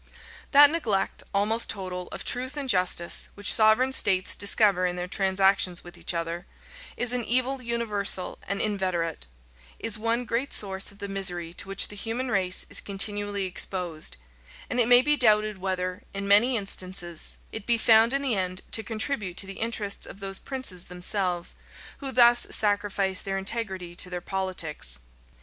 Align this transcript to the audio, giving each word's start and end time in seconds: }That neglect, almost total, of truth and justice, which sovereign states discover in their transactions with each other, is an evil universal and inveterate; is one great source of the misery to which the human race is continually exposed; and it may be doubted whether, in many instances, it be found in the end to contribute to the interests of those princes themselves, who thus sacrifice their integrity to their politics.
}That 0.51 0.71
neglect, 0.71 1.21
almost 1.31 1.69
total, 1.69 2.07
of 2.07 2.25
truth 2.25 2.57
and 2.57 2.67
justice, 2.67 3.29
which 3.35 3.53
sovereign 3.53 3.93
states 3.93 4.35
discover 4.35 4.87
in 4.87 4.95
their 4.95 5.07
transactions 5.07 5.83
with 5.83 5.95
each 5.95 6.15
other, 6.15 6.47
is 6.97 7.13
an 7.13 7.23
evil 7.23 7.61
universal 7.61 8.39
and 8.47 8.59
inveterate; 8.59 9.27
is 9.77 9.99
one 9.99 10.25
great 10.25 10.53
source 10.53 10.91
of 10.91 10.97
the 10.97 11.07
misery 11.07 11.53
to 11.53 11.67
which 11.67 11.87
the 11.89 11.95
human 11.95 12.31
race 12.31 12.65
is 12.67 12.81
continually 12.81 13.43
exposed; 13.45 14.17
and 14.71 14.79
it 14.79 14.87
may 14.87 15.03
be 15.03 15.15
doubted 15.17 15.59
whether, 15.59 16.01
in 16.15 16.27
many 16.27 16.57
instances, 16.57 17.37
it 17.51 17.67
be 17.67 17.77
found 17.77 18.11
in 18.11 18.23
the 18.23 18.33
end 18.33 18.63
to 18.71 18.81
contribute 18.81 19.37
to 19.37 19.45
the 19.45 19.59
interests 19.59 20.07
of 20.07 20.19
those 20.19 20.39
princes 20.39 20.85
themselves, 20.85 21.53
who 21.99 22.11
thus 22.11 22.47
sacrifice 22.49 23.21
their 23.21 23.37
integrity 23.37 23.93
to 23.93 24.09
their 24.09 24.19
politics. 24.19 25.01